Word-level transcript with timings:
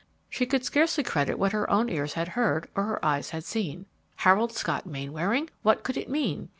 She 0.31 0.47
could 0.47 0.65
scarcely 0.65 1.03
credit 1.03 1.37
what 1.37 1.51
her 1.51 1.69
own 1.69 1.87
ears 1.87 2.13
had 2.13 2.29
heard 2.29 2.67
or 2.73 2.85
her 2.85 3.05
eyes 3.05 3.29
had 3.29 3.43
seen. 3.43 3.85
Harold 4.15 4.51
Scott 4.51 4.87
Mainwaring! 4.87 5.51
What 5.61 5.83
could 5.83 5.95
it 5.95 6.09
mean? 6.09 6.49